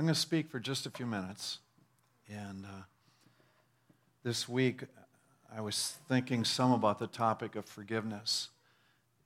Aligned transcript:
I'm 0.00 0.06
going 0.06 0.14
to 0.14 0.18
speak 0.20 0.48
for 0.48 0.58
just 0.58 0.86
a 0.86 0.90
few 0.90 1.04
minutes. 1.04 1.58
And 2.26 2.64
uh, 2.64 2.84
this 4.24 4.48
week, 4.48 4.84
I 5.54 5.60
was 5.60 5.96
thinking 6.08 6.42
some 6.42 6.72
about 6.72 6.98
the 6.98 7.06
topic 7.06 7.54
of 7.54 7.66
forgiveness. 7.66 8.48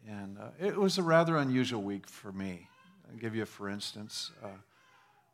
And 0.05 0.37
uh, 0.37 0.49
it 0.59 0.77
was 0.77 0.99
a 0.99 1.05
rather 1.05 1.37
unusual 1.37 1.81
week 1.81 2.09
for 2.09 2.33
me. 2.33 2.67
I'll 3.09 3.17
give 3.21 3.37
you 3.37 3.45
a 3.45 3.47
for 3.47 3.69
instance. 3.69 4.33
Uh, 4.43 4.49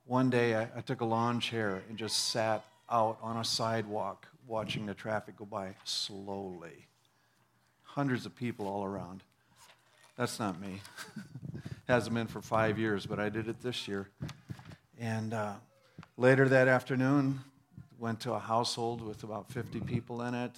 one 0.05 0.29
day, 0.29 0.57
I, 0.57 0.69
I 0.77 0.83
took 0.83 1.01
a 1.01 1.07
lawn 1.07 1.41
chair 1.41 1.85
and 1.89 1.97
just 1.97 2.29
sat 2.29 2.63
out 2.91 3.17
on 3.23 3.39
a 3.39 3.45
sidewalk 3.45 4.27
watching 4.47 4.85
the 4.85 4.93
traffic 4.93 5.39
go 5.39 5.47
by 5.47 5.75
slowly. 5.85 6.87
Hundreds 7.83 8.27
of 8.27 8.37
people 8.37 8.69
all 8.69 8.85
around. 8.85 9.23
That's 10.19 10.39
not 10.39 10.61
me. 10.61 10.83
Hasn't 11.89 12.15
been 12.15 12.27
for 12.27 12.43
five 12.43 12.79
years, 12.79 13.07
but 13.07 13.19
I 13.19 13.31
did 13.31 13.49
it 13.49 13.63
this 13.63 13.89
year. 13.89 14.11
And 15.01 15.33
uh, 15.33 15.55
later 16.19 16.47
that 16.47 16.69
afternoon, 16.69 17.41
went 17.99 18.21
to 18.21 18.35
a 18.35 18.39
household 18.39 19.01
with 19.01 19.23
about 19.23 19.51
50 19.51 19.81
people 19.81 20.21
in 20.21 20.35
it. 20.35 20.53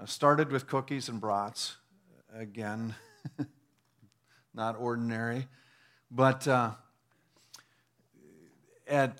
Uh, 0.00 0.06
started 0.06 0.52
with 0.52 0.68
cookies 0.68 1.08
and 1.08 1.20
brats. 1.20 1.74
Again, 2.32 2.94
not 4.54 4.76
ordinary. 4.78 5.48
But 6.08 6.46
uh, 6.46 6.70
at 8.86 9.18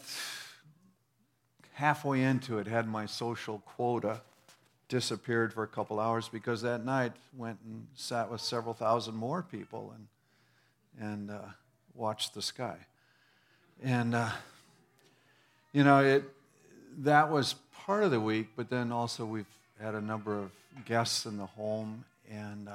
halfway 1.73 2.23
into 2.23 2.59
it, 2.59 2.69
had 2.69 2.87
my 2.87 3.07
social 3.07 3.59
quota 3.59 4.21
disappeared 4.89 5.53
for 5.53 5.65
a 5.65 5.69
couple 5.69 5.99
hours 5.99 6.29
because 6.29 6.63
that 6.63 6.85
night 6.85 7.13
went 7.37 7.59
and 7.65 7.89
sat 7.97 8.31
with 8.31 8.41
several 8.41 8.75
thousand 8.75 9.17
more 9.17 9.43
people 9.43 9.93
and, 9.97 11.11
and 11.11 11.31
uh, 11.33 11.41
watched 11.93 12.35
the 12.35 12.43
sky. 12.43 12.77
And, 13.83 14.15
uh, 14.15 14.31
you 15.73 15.85
know, 15.85 15.99
it, 15.99 16.25
that 16.99 17.31
was 17.31 17.55
part 17.85 18.05
of 18.05 18.11
the 18.11 18.21
week, 18.21 18.49
but 18.57 18.71
then 18.71 18.93
also 18.93 19.25
we've 19.25 19.47
had 19.81 19.95
a 19.95 20.01
number 20.01 20.39
of 20.39 20.51
guests 20.85 21.27
in 21.27 21.37
the 21.37 21.47
home. 21.47 22.05
And 22.31 22.69
uh, 22.69 22.73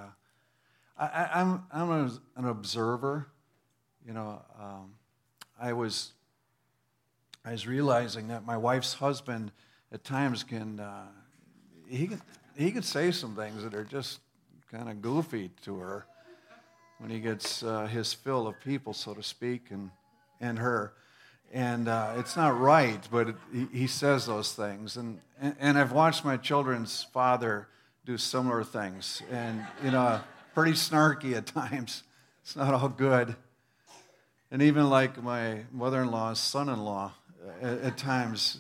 I, 0.97 1.41
am 1.41 1.63
I'm, 1.71 1.91
I'm 1.91 2.19
an 2.35 2.47
observer. 2.47 3.27
You 4.05 4.13
know, 4.13 4.41
um, 4.59 4.93
I 5.59 5.73
was 5.73 6.13
I 7.45 7.51
was 7.51 7.65
realizing 7.65 8.27
that 8.27 8.45
my 8.45 8.57
wife's 8.57 8.93
husband 8.93 9.51
at 9.91 10.03
times 10.03 10.43
can 10.43 10.79
uh, 10.79 11.07
he 11.87 12.07
can 12.07 12.21
he 12.55 12.71
can 12.71 12.83
say 12.83 13.11
some 13.11 13.35
things 13.35 13.63
that 13.63 13.73
are 13.73 13.83
just 13.83 14.19
kind 14.71 14.89
of 14.89 15.01
goofy 15.01 15.49
to 15.63 15.77
her 15.79 16.05
when 16.99 17.09
he 17.09 17.19
gets 17.19 17.63
uh, 17.63 17.87
his 17.87 18.13
fill 18.13 18.47
of 18.47 18.59
people, 18.59 18.93
so 18.93 19.13
to 19.13 19.23
speak, 19.23 19.71
and 19.71 19.89
and 20.39 20.59
her. 20.59 20.93
And 21.51 21.87
uh, 21.87 22.13
it's 22.17 22.35
not 22.35 22.59
right, 22.59 23.07
but 23.11 23.29
it, 23.29 23.35
he, 23.51 23.67
he, 23.79 23.87
says 23.87 24.27
those 24.27 24.53
things. 24.53 24.97
And, 24.97 25.19
and, 25.41 25.55
and 25.59 25.77
I've 25.79 25.91
watched 25.91 26.23
my 26.23 26.37
children's 26.37 27.07
father 27.11 27.67
do 28.05 28.17
similar 28.17 28.63
things, 28.63 29.23
and 29.31 29.65
you 29.83 29.91
know, 29.91 30.21
pretty 30.53 30.73
snarky 30.73 31.35
at 31.35 31.45
times. 31.47 32.03
It's 32.43 32.55
not 32.55 32.73
all 32.73 32.89
good. 32.89 33.35
And 34.51 34.61
even 34.61 34.89
like 34.89 35.21
my 35.21 35.61
mother-in-law's 35.71 36.39
son-in-law, 36.39 37.11
at, 37.61 37.79
at 37.81 37.97
times, 37.97 38.59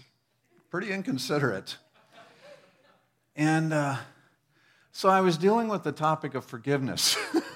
pretty 0.69 0.91
inconsiderate. 0.91 1.77
And 3.35 3.73
uh, 3.73 3.97
so 4.91 5.09
I 5.09 5.21
was 5.21 5.37
dealing 5.37 5.67
with 5.67 5.83
the 5.83 5.91
topic 5.91 6.35
of 6.35 6.45
forgiveness. 6.45 7.15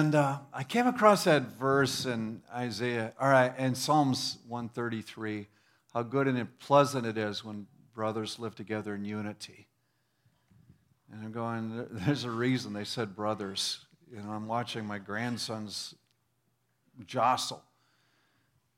and 0.00 0.14
uh, 0.14 0.38
I 0.50 0.62
came 0.62 0.86
across 0.86 1.24
that 1.24 1.58
verse 1.58 2.06
in 2.06 2.40
Isaiah, 2.54 3.12
all 3.20 3.28
right, 3.28 3.52
in 3.58 3.74
Psalms 3.74 4.38
133, 4.48 5.46
how 5.92 6.02
good 6.02 6.26
and 6.26 6.58
pleasant 6.58 7.04
it 7.04 7.18
is 7.18 7.44
when 7.44 7.66
brothers 7.94 8.38
live 8.38 8.54
together 8.54 8.94
in 8.94 9.04
unity. 9.04 9.68
And 11.12 11.22
I'm 11.22 11.32
going, 11.32 11.86
there's 11.90 12.24
a 12.24 12.30
reason 12.30 12.72
they 12.72 12.84
said 12.84 13.14
brothers. 13.14 13.84
You 14.10 14.22
know, 14.22 14.30
I'm 14.30 14.48
watching 14.48 14.86
my 14.86 14.96
grandsons 14.96 15.94
jostle. 17.04 17.62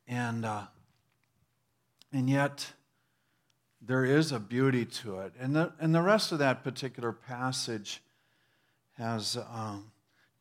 And, 0.08 0.44
uh, 0.44 0.64
and 2.12 2.28
yet, 2.28 2.72
there 3.80 4.04
is 4.04 4.32
a 4.32 4.40
beauty 4.40 4.86
to 4.86 5.20
it. 5.20 5.34
And 5.38 5.54
the, 5.54 5.72
and 5.78 5.94
the 5.94 6.02
rest 6.02 6.32
of 6.32 6.40
that 6.40 6.64
particular 6.64 7.12
passage 7.12 8.02
has 8.98 9.38
um, 9.54 9.92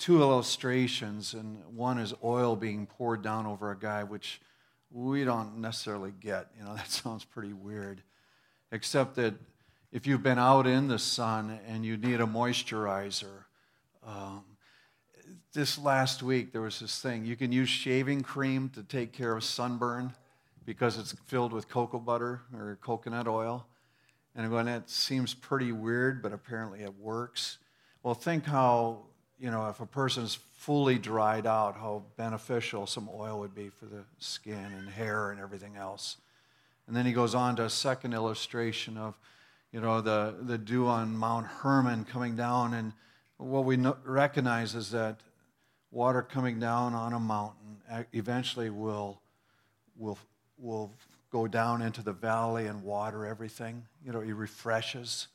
two 0.01 0.19
illustrations, 0.19 1.35
and 1.35 1.59
one 1.75 1.99
is 1.99 2.11
oil 2.23 2.55
being 2.55 2.87
poured 2.87 3.21
down 3.21 3.45
over 3.45 3.69
a 3.71 3.77
guy, 3.77 4.03
which 4.03 4.41
we 4.89 5.23
don't 5.23 5.59
necessarily 5.59 6.11
get. 6.19 6.47
You 6.57 6.65
know, 6.65 6.75
that 6.75 6.89
sounds 6.89 7.23
pretty 7.23 7.53
weird. 7.53 8.01
Except 8.71 9.15
that 9.15 9.35
if 9.91 10.07
you've 10.07 10.23
been 10.23 10.39
out 10.39 10.65
in 10.65 10.87
the 10.87 10.97
sun 10.97 11.59
and 11.67 11.85
you 11.85 11.97
need 11.97 12.19
a 12.19 12.25
moisturizer, 12.25 13.45
um, 14.03 14.43
this 15.53 15.77
last 15.77 16.23
week 16.23 16.51
there 16.51 16.61
was 16.61 16.79
this 16.79 16.99
thing 16.99 17.25
you 17.25 17.35
can 17.35 17.51
use 17.51 17.69
shaving 17.69 18.21
cream 18.21 18.69
to 18.69 18.81
take 18.81 19.11
care 19.11 19.35
of 19.35 19.43
sunburn 19.43 20.13
because 20.65 20.97
it's 20.97 21.13
filled 21.25 21.53
with 21.53 21.67
cocoa 21.67 21.99
butter 21.99 22.41
or 22.55 22.79
coconut 22.81 23.27
oil. 23.27 23.67
And 24.33 24.45
I'm 24.45 24.51
going, 24.51 24.65
that 24.65 24.89
seems 24.89 25.33
pretty 25.33 25.71
weird, 25.71 26.23
but 26.23 26.31
apparently 26.31 26.79
it 26.79 26.97
works. 26.97 27.57
Well, 28.01 28.13
think 28.15 28.45
how, 28.45 29.03
you 29.41 29.49
know, 29.49 29.67
if 29.69 29.79
a 29.79 29.85
person's 29.87 30.35
fully 30.53 30.99
dried 30.99 31.47
out, 31.47 31.75
how 31.75 32.03
beneficial 32.15 32.85
some 32.85 33.09
oil 33.13 33.39
would 33.39 33.55
be 33.55 33.69
for 33.69 33.85
the 33.85 34.03
skin 34.19 34.71
and 34.77 34.87
hair 34.87 35.31
and 35.31 35.39
everything 35.39 35.75
else. 35.75 36.17
And 36.87 36.95
then 36.95 37.07
he 37.07 37.11
goes 37.11 37.33
on 37.33 37.55
to 37.55 37.65
a 37.65 37.69
second 37.69 38.13
illustration 38.13 38.97
of, 38.97 39.17
you 39.71 39.81
know, 39.81 39.99
the, 39.99 40.35
the 40.41 40.59
dew 40.59 40.87
on 40.87 41.17
Mount 41.17 41.47
Hermon 41.47 42.05
coming 42.05 42.35
down. 42.35 42.75
And 42.75 42.93
what 43.37 43.65
we 43.65 43.77
recognize 44.05 44.75
is 44.75 44.91
that 44.91 45.19
water 45.89 46.21
coming 46.21 46.59
down 46.59 46.93
on 46.93 47.13
a 47.13 47.19
mountain 47.19 47.77
uh, 47.91 48.03
eventually 48.13 48.69
will, 48.69 49.19
will 49.97 50.19
will 50.61 50.91
go 51.31 51.47
down 51.47 51.81
into 51.81 52.03
the 52.03 52.13
valley 52.13 52.67
and 52.67 52.83
water 52.83 53.25
everything. 53.25 53.83
You 54.05 54.11
know, 54.13 54.21
it 54.21 54.33
refreshes. 54.33 55.27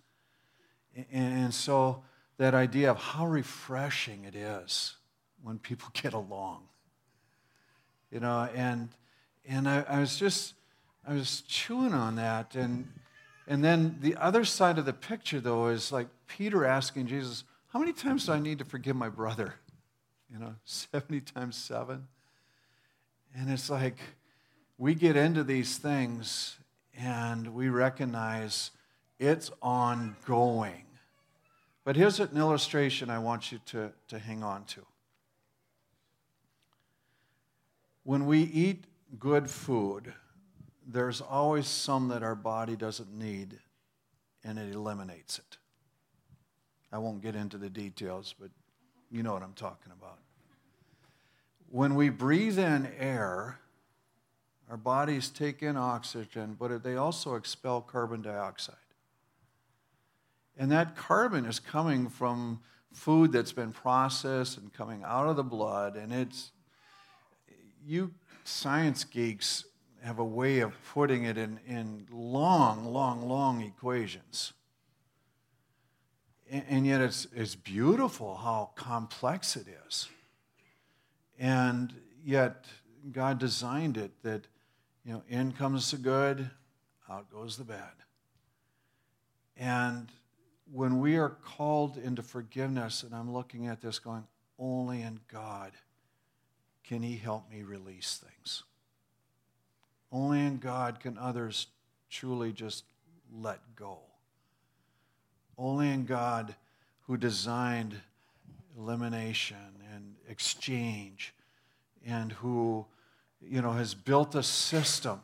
And 1.13 1.53
so 1.53 2.03
that 2.39 2.55
idea 2.55 2.91
of 2.91 2.99
how 2.99 3.27
refreshing 3.27 4.25
it 4.25 4.35
is 4.35 4.97
when 5.43 5.59
people 5.59 5.89
get 5.95 6.13
along. 6.13 6.63
You 8.11 8.21
know, 8.21 8.49
and 8.55 8.89
and 9.45 9.69
I, 9.69 9.85
I 9.89 10.01
was 10.01 10.17
just 10.17 10.55
I 11.07 11.15
was 11.15 11.43
chewing 11.43 11.95
on 11.95 12.17
that 12.17 12.55
and 12.55 12.89
and 13.47 13.63
then 13.63 13.99
the 14.01 14.17
other 14.17 14.45
side 14.45 14.79
of 14.79 14.85
the 14.85 14.93
picture 14.93 15.41
though 15.41 15.69
is 15.69 15.93
like 15.93 16.09
Peter 16.27 16.65
asking 16.65 17.07
Jesus, 17.07 17.45
how 17.69 17.79
many 17.79 17.93
times 17.93 18.27
do 18.27 18.33
I 18.33 18.39
need 18.39 18.59
to 18.59 18.65
forgive 18.65 18.97
my 18.97 19.09
brother? 19.09 19.55
You 20.29 20.41
know, 20.41 20.57
70 20.65 21.21
times 21.21 21.55
7. 21.55 22.05
And 23.37 23.49
it's 23.49 23.71
like, 23.71 23.97
we 24.77 24.97
get 24.97 25.17
into 25.17 25.45
these 25.45 25.79
things 25.79 26.59
and 26.99 27.55
we 27.55 27.69
recognize 27.69 28.73
it's 29.21 29.53
ongoing. 29.63 30.86
But 31.87 31.95
here's 31.95 32.19
an 32.19 32.37
illustration 32.37 33.11
I 33.11 33.21
want 33.21 33.53
you 33.53 33.61
to, 33.67 33.93
to 34.09 34.19
hang 34.19 34.43
on 34.43 34.65
to. 34.65 34.85
When 38.03 38.27
we 38.27 38.41
eat 38.41 38.87
good 39.21 39.49
food, 39.49 40.13
there's 40.85 41.21
always 41.21 41.69
some 41.69 42.09
that 42.09 42.25
our 42.25 42.35
body 42.35 42.75
doesn't 42.75 43.17
need, 43.17 43.61
and 44.43 44.59
it 44.59 44.75
eliminates 44.75 45.39
it. 45.39 45.59
I 46.91 46.99
won't 46.99 47.23
get 47.23 47.37
into 47.37 47.57
the 47.57 47.71
details, 47.71 48.35
but 48.37 48.51
you 49.09 49.23
know 49.23 49.35
what 49.35 49.45
I'm 49.45 49.55
talking 49.55 49.93
about. 49.93 50.19
When 51.71 51.95
we 51.95 52.09
breathe 52.09 52.59
in 52.59 52.91
air, 52.99 53.61
our 54.69 54.77
bodies 54.77 55.29
take 55.29 55.63
in 55.63 55.77
oxygen, 55.77 56.57
but 56.59 56.83
they 56.83 56.97
also 56.97 57.37
expel 57.37 57.81
carbon 57.81 58.23
dioxide. 58.23 58.75
And 60.57 60.71
that 60.73 60.97
carbon 60.97 61.45
is 61.45 61.59
coming 61.59 62.09
from 62.09 62.61
food 62.93 63.33
that's 63.33 63.53
been 63.53 63.73
processed 63.73 64.57
and 64.57 64.73
coming 64.73 65.03
out 65.05 65.29
of 65.29 65.37
the 65.37 65.45
blood. 65.45 65.97
And 65.97 66.13
it's, 66.13 66.53
you 67.85 68.13
science 68.45 69.05
geeks 69.05 69.65
have 70.03 70.19
a 70.19 70.25
way 70.25 70.61
of 70.61 70.73
putting 70.93 71.25
it 71.25 71.37
in, 71.37 71.59
in 71.67 72.07
long, 72.11 72.87
long, 72.87 73.29
long 73.29 73.61
equations. 73.61 74.53
And, 76.51 76.65
and 76.69 76.87
yet 76.87 77.01
it's, 77.01 77.27
it's 77.35 77.55
beautiful 77.55 78.37
how 78.37 78.71
complex 78.77 79.57
it 79.57 79.67
is. 79.87 80.09
And 81.39 81.93
yet 82.25 82.65
God 83.13 83.39
designed 83.39 83.97
it 83.97 84.11
that 84.23 84.47
you 85.05 85.13
know, 85.13 85.23
in 85.29 85.53
comes 85.53 85.91
the 85.91 85.99
good, 85.99 86.51
out 87.09 87.31
goes 87.31 87.57
the 87.57 87.65
bad. 87.65 87.93
And 89.57 90.11
when 90.73 91.01
we 91.01 91.17
are 91.17 91.31
called 91.31 91.97
into 91.97 92.23
forgiveness, 92.23 93.03
and 93.03 93.15
I'm 93.15 93.33
looking 93.33 93.69
at 93.69 93.81
this 93.81 93.99
going, 93.99 94.25
only 94.59 95.03
in 95.03 95.21
God 95.33 95.73
can 96.85 97.03
He 97.03 97.17
help 97.17 97.51
me 97.51 97.63
release 97.63 98.23
things. 98.25 98.63
Only 100.11 100.41
in 100.41 100.59
God 100.59 101.01
can 101.01 101.19
others 101.19 101.67
truly 102.11 102.53
just 102.53 102.85
let 103.33 103.61
go. 103.75 103.99
Only 105.59 105.91
in 105.91 106.05
God, 106.05 106.55
who 107.03 107.17
designed 107.17 107.97
elimination 108.77 109.57
and 109.95 110.15
exchange, 110.29 111.35
and 112.05 112.33
who, 112.33 112.87
you 113.41 113.63
know, 113.63 113.73
has 113.73 113.95
built 113.95 114.35
a 114.35 114.43
system 114.43 115.21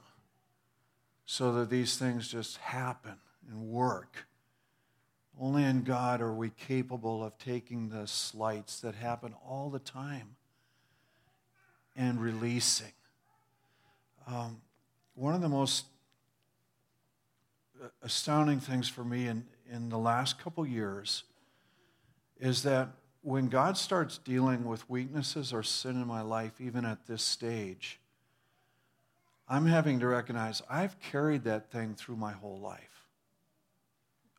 so 1.26 1.52
that 1.52 1.70
these 1.70 1.96
things 1.96 2.28
just 2.28 2.56
happen 2.58 3.16
and 3.48 3.68
work. 3.68 4.26
Only 5.42 5.64
in 5.64 5.82
God 5.82 6.20
are 6.20 6.32
we 6.32 6.50
capable 6.50 7.24
of 7.24 7.36
taking 7.36 7.88
the 7.88 8.06
slights 8.06 8.78
that 8.82 8.94
happen 8.94 9.34
all 9.44 9.70
the 9.70 9.80
time 9.80 10.36
and 11.96 12.20
releasing. 12.20 12.92
Um, 14.28 14.60
one 15.16 15.34
of 15.34 15.40
the 15.40 15.48
most 15.48 15.86
astounding 18.04 18.60
things 18.60 18.88
for 18.88 19.02
me 19.02 19.26
in, 19.26 19.44
in 19.68 19.88
the 19.88 19.98
last 19.98 20.38
couple 20.38 20.64
years 20.64 21.24
is 22.38 22.62
that 22.62 22.90
when 23.22 23.48
God 23.48 23.76
starts 23.76 24.18
dealing 24.18 24.64
with 24.64 24.88
weaknesses 24.88 25.52
or 25.52 25.64
sin 25.64 26.00
in 26.00 26.06
my 26.06 26.22
life, 26.22 26.60
even 26.60 26.84
at 26.84 27.08
this 27.08 27.24
stage, 27.24 27.98
I'm 29.48 29.66
having 29.66 29.98
to 29.98 30.06
recognize 30.06 30.62
I've 30.70 31.00
carried 31.00 31.42
that 31.44 31.72
thing 31.72 31.96
through 31.96 32.16
my 32.16 32.30
whole 32.30 32.60
life. 32.60 32.91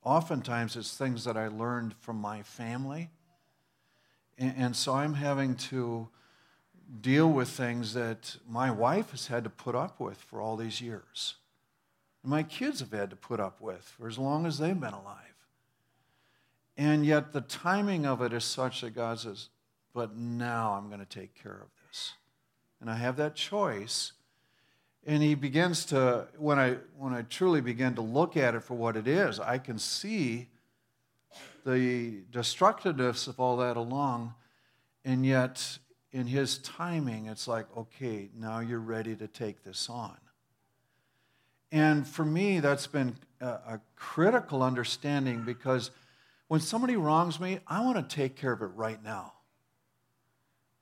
Oftentimes, 0.04 0.76
it's 0.76 0.96
things 0.96 1.24
that 1.24 1.38
I 1.38 1.48
learned 1.48 1.96
from 2.00 2.18
my 2.18 2.42
family. 2.42 3.10
And, 4.38 4.54
and 4.58 4.76
so 4.76 4.94
I'm 4.94 5.14
having 5.14 5.56
to 5.56 6.10
deal 7.02 7.30
with 7.32 7.50
things 7.50 7.94
that 7.94 8.38
my 8.48 8.70
wife 8.70 9.12
has 9.12 9.28
had 9.28 9.44
to 9.46 9.50
put 9.50 9.76
up 9.76 10.00
with 10.00 10.18
for 10.18 10.42
all 10.42 10.58
these 10.58 10.82
years. 10.82 11.36
My 12.24 12.44
kids 12.44 12.80
have 12.80 12.92
had 12.92 13.10
to 13.10 13.16
put 13.16 13.40
up 13.40 13.62
with 13.62 13.82
for 13.98 14.08
as 14.08 14.18
long 14.18 14.46
as 14.46 14.58
they've 14.58 14.80
been 14.80 14.94
alive. 14.94 15.18
And 16.78 17.06
yet 17.06 17.34
the 17.34 17.42
timing 17.42 18.06
of 18.06 18.22
it 18.22 18.34
is 18.34 18.44
such 18.44 18.82
that 18.82 18.96
God 18.96 19.20
says, 19.20 19.50
but 19.94 20.16
now 20.16 20.74
I'm 20.74 20.88
going 20.88 21.00
to 21.00 21.06
take 21.06 21.36
care 21.42 21.60
of 21.62 21.70
this. 21.88 22.14
And 22.82 22.90
I 22.90 22.96
have 22.96 23.16
that 23.18 23.36
choice. 23.36 24.14
And 25.06 25.22
he 25.22 25.36
begins 25.36 25.86
to, 25.88 26.28
when 26.38 26.58
I, 26.58 26.78
when 26.98 27.14
I 27.14 27.24
truly 27.24 27.60
begin 27.60 27.96
to 27.96 28.02
look 28.02 28.38
at 28.38 28.56
it 28.56 28.64
for 28.64 28.76
what 28.76 28.96
it 28.96 29.08
is, 29.08 29.40
I 29.40 29.58
can 29.58 29.78
see 29.78 30.50
the 31.66 32.22
destructiveness 32.32 33.28
of 33.28 33.40
all 33.40 33.58
that 33.58 33.76
along. 33.76 34.34
And 35.04 35.26
yet 35.26 35.78
in 36.14 36.28
his 36.28 36.60
timing, 36.60 37.26
it's 37.26 37.48
like, 37.48 37.66
okay, 37.76 38.30
now 38.38 38.60
you're 38.60 38.80
ready 38.80 39.16
to 39.16 39.28
take 39.28 39.64
this 39.64 39.90
on. 39.90 40.16
And 41.72 42.08
for 42.08 42.24
me, 42.24 42.60
that's 42.60 42.88
been 42.88 43.16
a, 43.42 43.48
a 43.48 43.82
critical 43.96 44.62
understanding 44.62 45.44
because 45.44 45.92
when 46.48 46.62
somebody 46.62 46.96
wrongs 46.96 47.40
me, 47.40 47.60
I 47.68 47.84
want 47.84 47.98
to 47.98 48.16
take 48.16 48.36
care 48.36 48.54
of 48.54 48.62
it 48.62 48.72
right 48.76 49.04
now. 49.04 49.34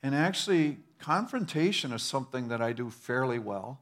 And 0.04 0.14
actually, 0.14 0.80
confrontation 1.00 1.94
is 1.94 2.04
something 2.04 2.50
that 2.50 2.62
I 2.62 2.74
do 2.74 2.90
fairly 2.90 3.40
well. 3.40 3.80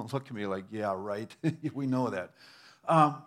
Don't 0.00 0.10
look 0.14 0.28
at 0.28 0.32
me 0.32 0.46
like, 0.46 0.64
yeah, 0.70 0.94
right. 0.96 1.30
we 1.74 1.86
know 1.86 2.08
that. 2.08 2.30
Um, 2.88 3.22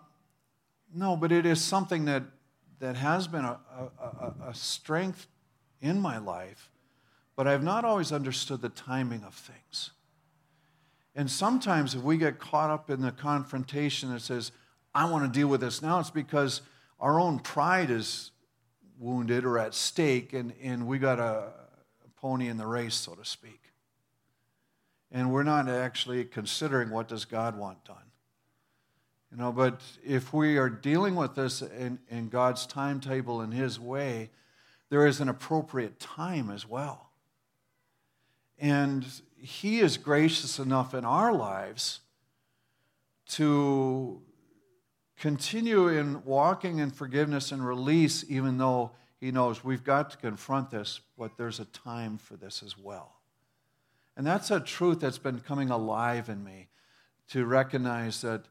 no, 0.92 1.14
but 1.14 1.30
it 1.30 1.46
is 1.46 1.62
something 1.62 2.06
that, 2.06 2.24
that 2.80 2.96
has 2.96 3.28
been 3.28 3.44
a, 3.44 3.60
a, 4.00 4.48
a 4.48 4.54
strength 4.54 5.28
in 5.80 6.00
my 6.00 6.18
life, 6.18 6.72
but 7.36 7.46
I've 7.46 7.62
not 7.62 7.84
always 7.84 8.10
understood 8.10 8.60
the 8.60 8.70
timing 8.70 9.22
of 9.22 9.34
things. 9.34 9.92
And 11.14 11.30
sometimes 11.30 11.94
if 11.94 12.02
we 12.02 12.16
get 12.16 12.40
caught 12.40 12.70
up 12.70 12.90
in 12.90 13.02
the 13.02 13.12
confrontation 13.12 14.12
that 14.12 14.22
says, 14.22 14.50
I 14.92 15.08
want 15.08 15.32
to 15.32 15.38
deal 15.38 15.46
with 15.46 15.60
this 15.60 15.80
now, 15.80 16.00
it's 16.00 16.10
because 16.10 16.60
our 16.98 17.20
own 17.20 17.38
pride 17.38 17.90
is 17.90 18.32
wounded 18.98 19.44
or 19.44 19.60
at 19.60 19.74
stake, 19.74 20.32
and, 20.32 20.52
and 20.60 20.88
we 20.88 20.98
got 20.98 21.20
a, 21.20 21.52
a 22.04 22.08
pony 22.16 22.48
in 22.48 22.56
the 22.56 22.66
race, 22.66 22.96
so 22.96 23.14
to 23.14 23.24
speak. 23.24 23.60
And 25.14 25.32
we're 25.32 25.44
not 25.44 25.68
actually 25.68 26.24
considering 26.24 26.90
what 26.90 27.06
does 27.06 27.24
God 27.24 27.56
want 27.56 27.84
done. 27.84 27.96
You 29.30 29.38
know, 29.38 29.52
but 29.52 29.80
if 30.04 30.32
we 30.32 30.58
are 30.58 30.68
dealing 30.68 31.14
with 31.14 31.36
this 31.36 31.62
in, 31.62 32.00
in 32.10 32.28
God's 32.28 32.66
timetable 32.66 33.40
in 33.40 33.52
His 33.52 33.78
way, 33.78 34.30
there 34.90 35.06
is 35.06 35.20
an 35.20 35.28
appropriate 35.28 36.00
time 36.00 36.50
as 36.50 36.68
well. 36.68 37.10
And 38.58 39.06
He 39.36 39.78
is 39.78 39.96
gracious 39.96 40.58
enough 40.58 40.94
in 40.94 41.04
our 41.04 41.32
lives 41.32 42.00
to 43.30 44.20
continue 45.16 45.88
in 45.88 46.24
walking 46.24 46.78
in 46.78 46.90
forgiveness 46.90 47.52
and 47.52 47.64
release, 47.64 48.24
even 48.28 48.58
though 48.58 48.90
He 49.20 49.30
knows 49.30 49.62
we've 49.62 49.84
got 49.84 50.10
to 50.10 50.16
confront 50.16 50.70
this, 50.70 51.00
but 51.16 51.36
there's 51.36 51.60
a 51.60 51.66
time 51.66 52.18
for 52.18 52.34
this 52.34 52.64
as 52.64 52.76
well. 52.76 53.14
And 54.16 54.26
that's 54.26 54.50
a 54.50 54.60
truth 54.60 55.00
that's 55.00 55.18
been 55.18 55.40
coming 55.40 55.70
alive 55.70 56.28
in 56.28 56.44
me 56.44 56.68
to 57.28 57.44
recognize 57.44 58.20
that 58.20 58.44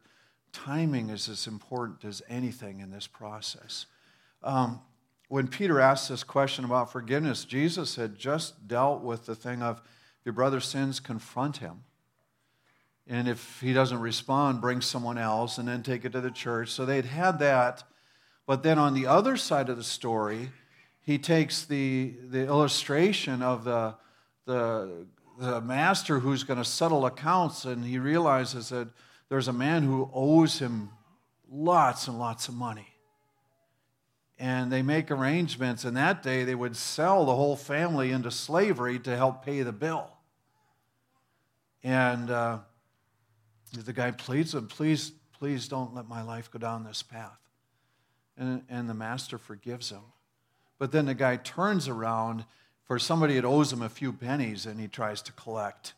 timing 0.52 1.10
is 1.10 1.28
as 1.28 1.46
important 1.46 2.04
as 2.04 2.22
anything 2.28 2.80
in 2.80 2.90
this 2.90 3.06
process. 3.06 3.86
Um, 4.42 4.80
when 5.28 5.48
Peter 5.48 5.80
asked 5.80 6.08
this 6.08 6.22
question 6.22 6.64
about 6.64 6.92
forgiveness, 6.92 7.44
Jesus 7.44 7.96
had 7.96 8.16
just 8.16 8.68
dealt 8.68 9.02
with 9.02 9.26
the 9.26 9.34
thing 9.34 9.62
of 9.62 9.82
your 10.24 10.32
brother 10.32 10.60
sins, 10.60 11.00
confront 11.00 11.58
him. 11.58 11.84
And 13.06 13.28
if 13.28 13.60
he 13.60 13.72
doesn't 13.72 14.00
respond, 14.00 14.60
bring 14.60 14.80
someone 14.80 15.18
else 15.18 15.58
and 15.58 15.68
then 15.68 15.82
take 15.82 16.04
it 16.04 16.12
to 16.12 16.20
the 16.20 16.30
church. 16.30 16.70
So 16.70 16.86
they'd 16.86 17.04
had 17.04 17.38
that. 17.40 17.84
But 18.46 18.62
then 18.62 18.78
on 18.78 18.94
the 18.94 19.06
other 19.06 19.36
side 19.36 19.68
of 19.68 19.76
the 19.76 19.84
story, 19.84 20.50
he 21.02 21.18
takes 21.18 21.64
the, 21.64 22.14
the 22.28 22.46
illustration 22.46 23.42
of 23.42 23.64
the, 23.64 23.94
the, 24.46 25.06
the 25.38 25.60
master 25.60 26.20
who's 26.20 26.44
going 26.44 26.58
to 26.58 26.64
settle 26.64 27.06
accounts, 27.06 27.64
and 27.64 27.84
he 27.84 27.98
realizes 27.98 28.68
that 28.68 28.88
there's 29.28 29.48
a 29.48 29.52
man 29.52 29.82
who 29.82 30.10
owes 30.12 30.58
him 30.58 30.90
lots 31.50 32.08
and 32.08 32.18
lots 32.18 32.48
of 32.48 32.54
money 32.54 32.94
and 34.38 34.70
they 34.72 34.82
make 34.82 35.10
arrangements. 35.10 35.84
And 35.84 35.96
that 35.96 36.22
day, 36.22 36.44
they 36.44 36.54
would 36.54 36.76
sell 36.76 37.24
the 37.24 37.34
whole 37.34 37.56
family 37.56 38.10
into 38.10 38.30
slavery 38.30 38.98
to 39.00 39.16
help 39.16 39.44
pay 39.44 39.62
the 39.62 39.72
bill. 39.72 40.10
And 41.82 42.30
uh, 42.30 42.58
the 43.72 43.92
guy 43.92 44.10
pleads 44.10 44.54
him, 44.54 44.66
please, 44.66 45.12
please 45.32 45.68
don't 45.68 45.94
let 45.94 46.08
my 46.08 46.22
life 46.22 46.50
go 46.50 46.58
down 46.58 46.84
this 46.84 47.02
path. 47.02 47.38
And, 48.36 48.62
and 48.68 48.88
the 48.88 48.94
master 48.94 49.38
forgives 49.38 49.90
him. 49.90 50.02
But 50.78 50.90
then 50.90 51.06
the 51.06 51.14
guy 51.14 51.36
turns 51.36 51.86
around 51.86 52.44
for 52.84 52.98
somebody 52.98 53.34
that 53.34 53.44
owes 53.44 53.72
him 53.72 53.82
a 53.82 53.88
few 53.88 54.12
pennies 54.12 54.66
and 54.66 54.78
he 54.78 54.88
tries 54.88 55.22
to 55.22 55.32
collect 55.32 55.94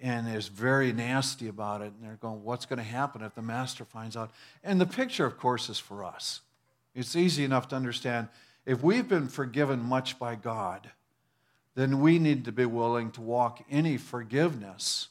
and 0.00 0.28
is 0.28 0.48
very 0.48 0.92
nasty 0.92 1.48
about 1.48 1.80
it. 1.80 1.92
And 1.92 2.02
they're 2.02 2.16
going, 2.16 2.44
What's 2.44 2.66
going 2.66 2.78
to 2.78 2.84
happen 2.84 3.22
if 3.22 3.34
the 3.34 3.42
master 3.42 3.84
finds 3.84 4.16
out? 4.16 4.30
And 4.62 4.80
the 4.80 4.86
picture, 4.86 5.26
of 5.26 5.38
course, 5.38 5.68
is 5.68 5.78
for 5.78 6.04
us. 6.04 6.40
It's 6.94 7.16
easy 7.16 7.44
enough 7.44 7.68
to 7.68 7.76
understand. 7.76 8.28
If 8.64 8.82
we've 8.82 9.08
been 9.08 9.28
forgiven 9.28 9.80
much 9.80 10.18
by 10.18 10.34
God, 10.34 10.90
then 11.74 12.00
we 12.00 12.18
need 12.18 12.44
to 12.46 12.52
be 12.52 12.66
willing 12.66 13.10
to 13.12 13.20
walk 13.20 13.62
any 13.70 13.96
forgiveness 13.96 15.08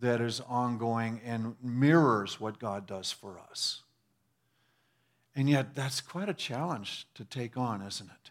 that 0.00 0.20
is 0.20 0.40
ongoing 0.40 1.20
and 1.24 1.56
mirrors 1.62 2.38
what 2.38 2.58
God 2.58 2.86
does 2.86 3.10
for 3.10 3.38
us. 3.50 3.82
And 5.34 5.48
yet, 5.48 5.74
that's 5.74 6.00
quite 6.00 6.28
a 6.28 6.34
challenge 6.34 7.06
to 7.14 7.24
take 7.24 7.56
on, 7.56 7.82
isn't 7.82 8.10
it? 8.10 8.30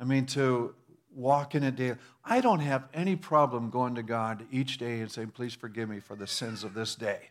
I 0.00 0.04
mean, 0.04 0.26
to 0.26 0.74
walk 1.14 1.54
in 1.54 1.64
a 1.64 1.70
day. 1.70 1.94
I 2.24 2.40
don't 2.40 2.60
have 2.60 2.84
any 2.94 3.16
problem 3.16 3.70
going 3.70 3.94
to 3.96 4.02
God 4.02 4.44
each 4.50 4.78
day 4.78 5.00
and 5.00 5.10
saying, 5.10 5.30
Please 5.30 5.54
forgive 5.54 5.88
me 5.88 6.00
for 6.00 6.14
the 6.14 6.26
sins 6.26 6.64
of 6.64 6.74
this 6.74 6.94
day. 6.94 7.30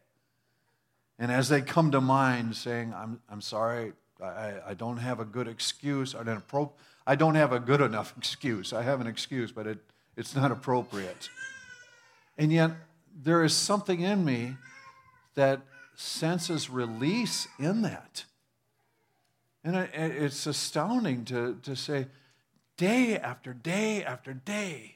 And 1.19 1.31
as 1.31 1.49
they 1.49 1.61
come 1.61 1.91
to 1.91 2.01
mind, 2.01 2.55
saying, 2.55 2.93
I'm, 2.93 3.21
I'm 3.29 3.41
sorry, 3.41 3.93
I, 4.21 4.53
I 4.67 4.73
don't 4.73 4.97
have 4.97 5.19
a 5.19 5.25
good 5.25 5.47
excuse. 5.47 6.13
I 6.13 6.23
don't, 6.23 6.47
appro- 6.47 6.71
I 7.07 7.15
don't 7.15 7.35
have 7.35 7.53
a 7.53 7.59
good 7.59 7.81
enough 7.81 8.13
excuse. 8.17 8.73
I 8.73 8.83
have 8.83 9.01
an 9.01 9.07
excuse, 9.07 9.51
but 9.51 9.65
it, 9.65 9.79
it's 10.15 10.35
not 10.35 10.51
appropriate. 10.51 11.29
And 12.37 12.51
yet, 12.51 12.71
there 13.23 13.43
is 13.43 13.53
something 13.53 14.01
in 14.01 14.23
me 14.23 14.55
that 15.33 15.61
senses 15.95 16.69
release 16.69 17.47
in 17.57 17.81
that. 17.81 18.25
And 19.63 19.75
it's 19.75 20.45
astounding 20.45 21.25
to, 21.25 21.57
to 21.63 21.75
say, 21.75 22.07
day 22.77 23.17
after 23.17 23.53
day 23.53 24.03
after 24.03 24.33
day, 24.33 24.95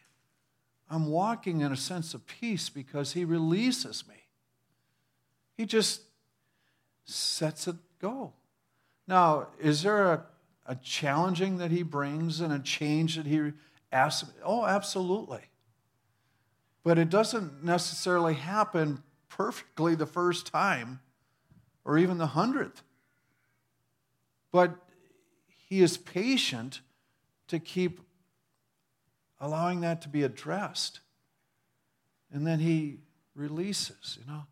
I'm 0.90 1.08
walking 1.08 1.62
in 1.62 1.72
a 1.72 1.78
sense 1.78 2.14
of 2.14 2.28
peace 2.28 2.70
because 2.70 3.14
He 3.14 3.26
releases 3.26 4.08
me. 4.08 4.16
He 5.58 5.66
just 5.66 6.02
sets 7.06 7.68
it 7.68 7.76
go. 8.00 8.34
Now, 9.08 9.48
is 9.60 9.84
there 9.84 10.12
a, 10.12 10.26
a 10.66 10.76
challenging 10.76 11.58
that 11.58 11.72
he 11.72 11.84
brings 11.84 12.40
and 12.40 12.54
a 12.54 12.60
change 12.60 13.18
that 13.18 13.26
he 13.26 13.52
asks? 13.92 14.30
Oh, 14.44 14.66
absolutely. 14.66 15.42
But 16.84 16.98
it 16.98 17.10
doesn't 17.10 17.64
necessarily 17.64 18.36
happen 18.36 19.04
perfectly 19.30 19.96
the 19.96 20.06
first 20.06 20.48
time 20.48 21.00
or 21.86 21.98
even 21.98 22.18
the 22.18 22.28
hundredth. 22.28 22.84
But 24.52 24.76
he 25.48 25.82
is 25.82 25.98
patient 25.98 26.82
to 27.52 27.60
keep 27.60 28.00
allowing 29.42 29.82
that 29.82 30.02
to 30.02 30.10
be 30.10 30.24
addressed. 30.24 31.02
And 32.32 32.48
then 32.48 32.60
he 32.60 33.00
releases, 33.36 34.18
you 34.20 34.26
know. 34.32 34.44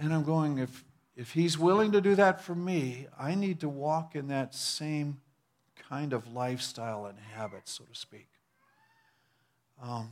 And 0.00 0.12
I'm 0.12 0.24
going, 0.24 0.58
if, 0.58 0.84
if 1.16 1.32
he's 1.32 1.56
willing 1.56 1.92
to 1.92 2.00
do 2.00 2.16
that 2.16 2.40
for 2.40 2.56
me, 2.56 3.06
I 3.16 3.36
need 3.36 3.60
to 3.60 3.68
walk 3.68 4.16
in 4.16 4.26
that 4.28 4.52
same 4.52 5.20
kind 5.88 6.12
of 6.12 6.32
lifestyle 6.32 7.06
and 7.06 7.16
habit, 7.18 7.68
so 7.68 7.84
to 7.84 7.94
speak. 7.94 8.26
Um, 9.80 10.10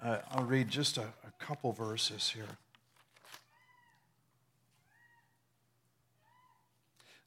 I'll 0.00 0.44
read 0.44 0.68
just 0.68 0.96
a, 0.96 1.02
a 1.02 1.32
couple 1.40 1.72
verses 1.72 2.30
here. 2.30 2.56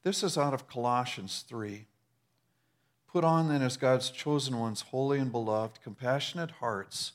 This 0.04 0.24
is 0.24 0.38
out 0.38 0.54
of 0.54 0.68
Colossians 0.70 1.44
3. 1.50 1.86
Put 3.14 3.24
on 3.24 3.48
then 3.48 3.62
as 3.62 3.78
God's 3.78 4.10
chosen 4.10 4.58
ones, 4.58 4.82
holy 4.82 5.20
and 5.20 5.32
beloved, 5.32 5.84
compassionate 5.84 6.50
hearts, 6.50 7.12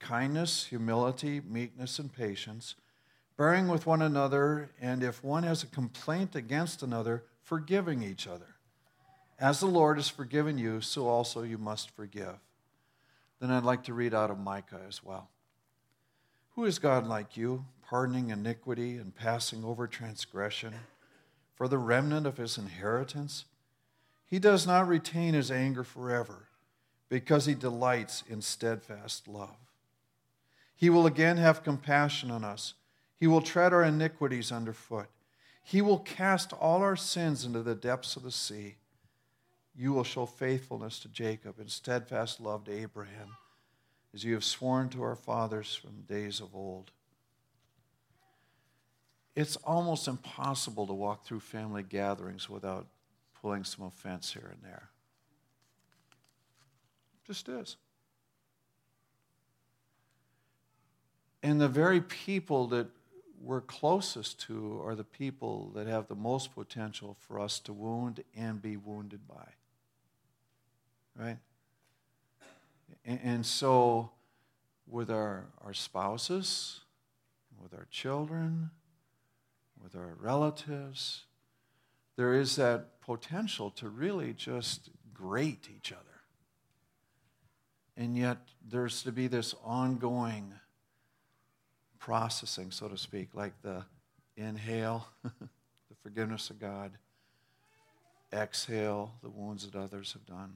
kindness, 0.00 0.64
humility, 0.64 1.40
meekness, 1.40 2.00
and 2.00 2.12
patience, 2.12 2.74
bearing 3.38 3.68
with 3.68 3.86
one 3.86 4.02
another, 4.02 4.72
and 4.80 5.04
if 5.04 5.22
one 5.22 5.44
has 5.44 5.62
a 5.62 5.68
complaint 5.68 6.34
against 6.34 6.82
another, 6.82 7.22
forgiving 7.44 8.02
each 8.02 8.26
other. 8.26 8.56
As 9.38 9.60
the 9.60 9.66
Lord 9.66 9.98
has 9.98 10.08
forgiven 10.08 10.58
you, 10.58 10.80
so 10.80 11.06
also 11.06 11.44
you 11.44 11.58
must 11.58 11.90
forgive. 11.90 12.40
Then 13.38 13.52
I'd 13.52 13.62
like 13.62 13.84
to 13.84 13.94
read 13.94 14.14
out 14.14 14.32
of 14.32 14.40
Micah 14.40 14.80
as 14.88 15.04
well. 15.04 15.30
Who 16.56 16.64
is 16.64 16.80
God 16.80 17.06
like 17.06 17.36
you, 17.36 17.66
pardoning 17.88 18.30
iniquity 18.30 18.96
and 18.96 19.14
passing 19.14 19.62
over 19.62 19.86
transgression 19.86 20.74
for 21.54 21.68
the 21.68 21.78
remnant 21.78 22.26
of 22.26 22.38
his 22.38 22.58
inheritance? 22.58 23.44
He 24.34 24.40
does 24.40 24.66
not 24.66 24.88
retain 24.88 25.34
his 25.34 25.52
anger 25.52 25.84
forever 25.84 26.48
because 27.08 27.46
he 27.46 27.54
delights 27.54 28.24
in 28.28 28.42
steadfast 28.42 29.28
love. 29.28 29.54
He 30.74 30.90
will 30.90 31.06
again 31.06 31.36
have 31.36 31.62
compassion 31.62 32.32
on 32.32 32.42
us. 32.42 32.74
He 33.14 33.28
will 33.28 33.42
tread 33.42 33.72
our 33.72 33.84
iniquities 33.84 34.50
underfoot. 34.50 35.06
He 35.62 35.80
will 35.80 36.00
cast 36.00 36.52
all 36.52 36.82
our 36.82 36.96
sins 36.96 37.44
into 37.44 37.62
the 37.62 37.76
depths 37.76 38.16
of 38.16 38.24
the 38.24 38.32
sea. 38.32 38.74
You 39.72 39.92
will 39.92 40.02
show 40.02 40.26
faithfulness 40.26 40.98
to 40.98 41.08
Jacob 41.08 41.60
and 41.60 41.70
steadfast 41.70 42.40
love 42.40 42.64
to 42.64 42.72
Abraham, 42.72 43.36
as 44.12 44.24
you 44.24 44.34
have 44.34 44.42
sworn 44.42 44.88
to 44.88 45.02
our 45.04 45.14
fathers 45.14 45.76
from 45.76 46.06
days 46.08 46.40
of 46.40 46.56
old. 46.56 46.90
It's 49.36 49.54
almost 49.54 50.08
impossible 50.08 50.88
to 50.88 50.92
walk 50.92 51.24
through 51.24 51.38
family 51.38 51.84
gatherings 51.84 52.50
without 52.50 52.88
pulling 53.44 53.62
some 53.62 53.84
offense 53.84 54.32
here 54.32 54.48
and 54.50 54.62
there. 54.62 54.88
Just 57.26 57.46
is. 57.46 57.76
And 61.42 61.60
the 61.60 61.68
very 61.68 62.00
people 62.00 62.68
that 62.68 62.86
we're 63.38 63.60
closest 63.60 64.40
to 64.46 64.80
are 64.82 64.94
the 64.94 65.04
people 65.04 65.72
that 65.74 65.86
have 65.86 66.08
the 66.08 66.14
most 66.14 66.54
potential 66.54 67.18
for 67.20 67.38
us 67.38 67.60
to 67.60 67.74
wound 67.74 68.24
and 68.34 68.62
be 68.62 68.78
wounded 68.78 69.28
by 69.28 69.44
right? 71.16 71.38
And, 73.04 73.44
so, 73.44 74.10
with 74.86 75.10
our, 75.10 75.44
our 75.62 75.74
spouses, 75.74 76.80
with 77.62 77.74
our 77.74 77.86
children, 77.90 78.70
with 79.82 79.94
our 79.94 80.16
relatives, 80.18 81.24
there 82.16 82.34
is 82.34 82.56
that 82.56 83.00
potential 83.00 83.70
to 83.70 83.88
really 83.88 84.32
just 84.32 84.90
grate 85.12 85.68
each 85.74 85.92
other. 85.92 86.00
And 87.96 88.16
yet, 88.16 88.38
there's 88.68 89.02
to 89.04 89.12
be 89.12 89.28
this 89.28 89.54
ongoing 89.62 90.52
processing, 91.98 92.70
so 92.70 92.88
to 92.88 92.98
speak, 92.98 93.34
like 93.34 93.52
the 93.62 93.84
inhale, 94.36 95.06
the 95.22 95.96
forgiveness 96.02 96.50
of 96.50 96.58
God, 96.58 96.92
exhale, 98.32 99.12
the 99.22 99.30
wounds 99.30 99.68
that 99.68 99.78
others 99.78 100.12
have 100.12 100.26
done. 100.26 100.54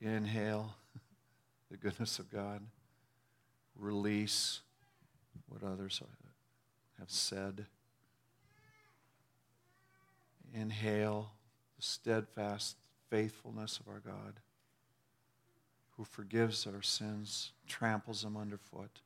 Inhale 0.00 0.74
the 1.70 1.76
goodness 1.76 2.18
of 2.18 2.30
God. 2.30 2.62
Release 3.76 4.60
what 5.48 5.62
others 5.62 6.00
have 6.98 7.10
said. 7.10 7.66
Inhale 10.54 11.32
the 11.76 11.82
steadfast 11.82 12.76
faithfulness 13.08 13.78
of 13.78 13.88
our 13.88 14.00
God 14.00 14.40
who 15.96 16.04
forgives 16.04 16.66
our 16.66 16.82
sins, 16.82 17.52
tramples 17.66 18.22
them 18.22 18.36
underfoot, 18.36 19.00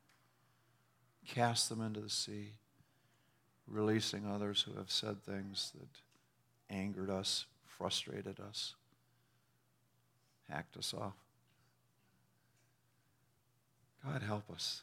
casts 1.26 1.68
them 1.68 1.80
into 1.80 2.00
the 2.00 2.10
sea, 2.10 2.52
releasing 3.66 4.26
others 4.26 4.62
who 4.62 4.76
have 4.78 4.90
said 4.90 5.22
things 5.22 5.72
that 5.78 6.74
angered 6.74 7.10
us, 7.10 7.46
frustrated 7.66 8.38
us 8.40 8.74
hacked 10.48 10.76
us 10.76 10.94
off. 10.94 11.16
God, 14.04 14.22
help 14.22 14.50
us 14.50 14.82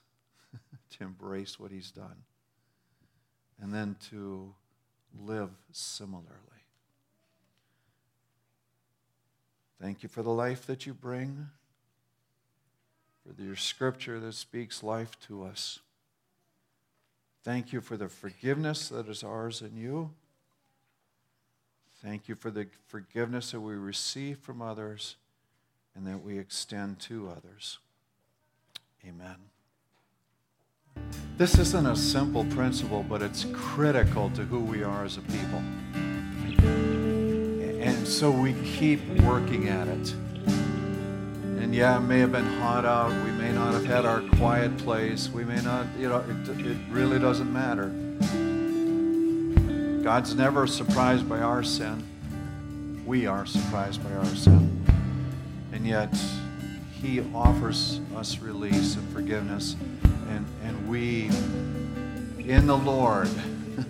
to 0.98 1.04
embrace 1.04 1.60
what 1.60 1.72
He's 1.72 1.92
done 1.92 2.24
and 3.62 3.74
then 3.74 3.96
to 4.10 4.54
live 5.20 5.50
similarly. 5.72 6.30
Thank 9.82 10.02
you 10.02 10.10
for 10.10 10.24
the 10.24 10.30
life 10.30 10.66
that 10.68 10.86
you 10.86 10.94
bring, 10.94 11.50
for 13.26 13.42
your 13.42 13.56
scripture 13.56 14.20
that 14.20 14.34
speaks 14.34 14.82
life 14.82 15.20
to 15.28 15.44
us. 15.44 15.80
Thank 17.44 17.74
you 17.74 17.82
for 17.82 17.98
the 17.98 18.08
forgiveness 18.08 18.88
that 18.90 19.10
is 19.10 19.24
ours 19.24 19.62
in 19.62 19.76
you. 19.76 20.12
Thank 22.02 22.30
you 22.30 22.36
for 22.36 22.52
the 22.52 22.68
forgiveness 22.88 23.52
that 23.52 23.60
we 23.60 23.76
receive 23.76 24.40
from 24.40 24.62
others 24.62 25.18
and 25.96 26.08
that 26.08 26.24
we 26.24 26.38
extend 26.38 27.00
to 27.02 27.30
others. 27.30 27.80
Amen. 29.06 29.36
This 31.38 31.58
isn't 31.58 31.86
a 31.86 31.96
simple 31.96 32.46
principle, 32.46 33.04
but 33.08 33.22
it's 33.22 33.46
critical 33.54 34.30
to 34.32 34.44
who 34.44 34.60
we 34.60 34.84
are 34.84 35.04
as 35.04 35.18
a 35.18 35.22
people. 35.22 35.62
And 37.82 38.08
so 38.08 38.30
we 38.32 38.54
keep 38.64 39.06
working 39.22 39.68
at 39.68 39.88
it. 39.88 40.14
And 41.64 41.74
yeah, 41.74 41.98
it 41.98 42.02
may 42.02 42.20
have 42.20 42.32
been 42.32 42.46
hot 42.60 42.86
out. 42.86 43.12
We 43.26 43.32
may 43.32 43.52
not 43.52 43.74
have 43.74 43.86
had 43.86 44.06
our 44.06 44.22
quiet 44.38 44.78
place. 44.78 45.30
We 45.30 45.44
may 45.44 45.62
not, 45.62 45.88
you 45.98 46.08
know, 46.08 46.20
it, 46.20 46.50
it 46.50 46.78
really 46.90 47.20
doesn't 47.20 47.52
matter. 47.52 47.92
God's 50.04 50.36
never 50.36 50.68
surprised 50.68 51.28
by 51.28 51.40
our 51.40 51.64
sin. 51.64 52.04
We 53.06 53.26
are 53.26 53.46
surprised 53.46 54.04
by 54.04 54.14
our 54.14 54.36
sin. 54.36 54.86
And 55.72 55.88
yet, 55.88 56.14
He 57.02 57.22
offers 57.34 58.02
us 58.16 58.38
release 58.40 58.96
and 58.96 59.10
forgiveness. 59.14 59.76
And, 60.34 60.48
and 60.64 60.90
we, 60.90 61.26
in 62.44 62.66
the 62.66 62.76
Lord, 62.76 63.30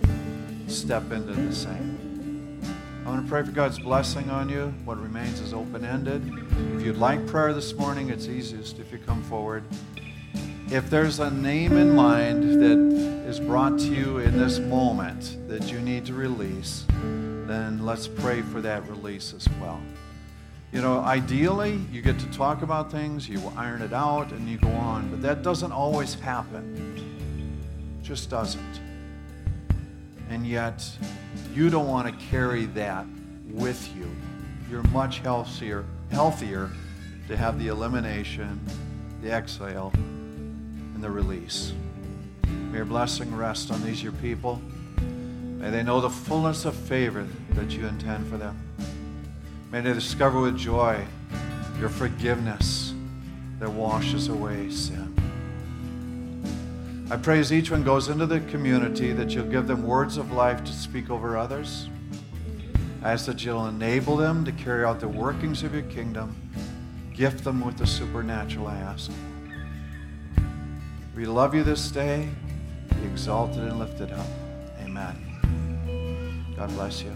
step 0.66 1.10
into 1.10 1.32
the 1.32 1.54
same. 1.54 2.60
I 3.02 3.08
want 3.08 3.24
to 3.24 3.30
pray 3.30 3.42
for 3.42 3.50
God's 3.50 3.78
blessing 3.78 4.28
on 4.28 4.50
you. 4.50 4.66
What 4.84 5.00
remains 5.00 5.40
is 5.40 5.54
open 5.54 5.86
ended. 5.86 6.22
If 6.76 6.82
you'd 6.82 6.98
like 6.98 7.26
prayer 7.26 7.54
this 7.54 7.72
morning, 7.72 8.10
it's 8.10 8.28
easiest 8.28 8.78
if 8.78 8.92
you 8.92 8.98
come 8.98 9.22
forward. 9.22 9.64
If 10.70 10.90
there's 10.90 11.18
a 11.18 11.30
name 11.30 11.78
in 11.78 11.94
mind 11.94 12.60
that 12.60 12.78
is 13.26 13.40
brought 13.40 13.78
to 13.78 13.86
you 13.86 14.18
in 14.18 14.36
this 14.36 14.58
moment 14.58 15.38
that 15.48 15.72
you 15.72 15.80
need 15.80 16.04
to 16.06 16.12
release, 16.12 16.84
then 17.46 17.86
let's 17.86 18.06
pray 18.06 18.42
for 18.42 18.60
that 18.60 18.86
release 18.86 19.32
as 19.32 19.48
well. 19.62 19.80
Know, 20.84 21.00
ideally, 21.00 21.80
you 21.90 22.02
get 22.02 22.18
to 22.18 22.26
talk 22.26 22.60
about 22.60 22.92
things, 22.92 23.26
you 23.26 23.40
iron 23.56 23.80
it 23.80 23.94
out, 23.94 24.32
and 24.32 24.46
you 24.46 24.58
go 24.58 24.68
on, 24.68 25.08
but 25.08 25.22
that 25.22 25.42
doesn't 25.42 25.72
always 25.72 26.12
happen. 26.12 26.98
It 27.98 28.06
just 28.06 28.28
doesn't. 28.28 28.80
And 30.28 30.46
yet, 30.46 30.86
you 31.54 31.70
don't 31.70 31.88
want 31.88 32.06
to 32.06 32.26
carry 32.26 32.66
that 32.66 33.06
with 33.48 33.96
you. 33.96 34.14
You're 34.70 34.82
much 34.88 35.20
healthier, 35.20 35.86
healthier 36.10 36.70
to 37.28 37.36
have 37.38 37.58
the 37.58 37.68
elimination, 37.68 38.60
the 39.22 39.30
exhale, 39.30 39.90
and 39.94 41.02
the 41.02 41.10
release. 41.10 41.72
May 42.46 42.76
your 42.76 42.84
blessing 42.84 43.34
rest 43.34 43.70
on 43.70 43.82
these 43.82 44.02
your 44.02 44.12
people. 44.12 44.60
May 44.98 45.70
they 45.70 45.82
know 45.82 46.02
the 46.02 46.10
fullness 46.10 46.66
of 46.66 46.74
favor 46.74 47.26
that 47.52 47.70
you 47.70 47.86
intend 47.86 48.28
for 48.28 48.36
them. 48.36 48.60
May 49.74 49.80
they 49.80 49.92
discover 49.92 50.40
with 50.40 50.56
joy 50.56 51.04
your 51.80 51.88
forgiveness 51.88 52.94
that 53.58 53.68
washes 53.68 54.28
away 54.28 54.70
sin. 54.70 55.12
I 57.10 57.16
pray 57.16 57.40
as 57.40 57.52
each 57.52 57.72
one 57.72 57.82
goes 57.82 58.08
into 58.08 58.24
the 58.24 58.38
community 58.42 59.10
that 59.10 59.30
you'll 59.30 59.50
give 59.50 59.66
them 59.66 59.82
words 59.82 60.16
of 60.16 60.30
life 60.30 60.62
to 60.62 60.72
speak 60.72 61.10
over 61.10 61.36
others. 61.36 61.88
I 63.02 63.14
ask 63.14 63.26
that 63.26 63.44
you'll 63.44 63.66
enable 63.66 64.16
them 64.16 64.44
to 64.44 64.52
carry 64.52 64.84
out 64.84 65.00
the 65.00 65.08
workings 65.08 65.64
of 65.64 65.74
your 65.74 65.82
kingdom. 65.82 66.36
Gift 67.12 67.42
them 67.42 67.60
with 67.60 67.76
the 67.76 67.86
supernatural, 67.88 68.68
I 68.68 68.76
ask. 68.76 69.10
We 71.16 71.24
love 71.26 71.52
you 71.52 71.64
this 71.64 71.90
day. 71.90 72.28
Be 72.90 73.06
exalted 73.06 73.64
and 73.64 73.80
lifted 73.80 74.12
up. 74.12 74.28
Amen. 74.84 76.54
God 76.56 76.68
bless 76.68 77.02
you. 77.02 77.13